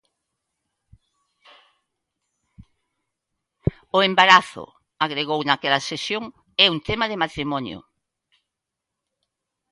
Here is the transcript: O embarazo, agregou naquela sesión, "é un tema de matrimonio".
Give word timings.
O 3.97 3.99
embarazo, 4.09 4.65
agregou 5.05 5.39
naquela 5.43 5.85
sesión, 5.89 6.23
"é 6.63 6.65
un 6.75 6.79
tema 6.89 7.05
de 7.11 7.19
matrimonio". 7.23 7.79